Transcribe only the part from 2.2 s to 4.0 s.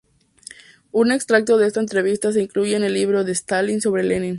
se incluye en el libro de Stalin